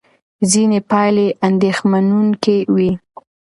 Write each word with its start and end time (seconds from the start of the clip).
ځینې 0.51 0.79
پایلې 0.89 1.27
اندېښمنوونکې 1.47 2.57
وې. 2.73 2.91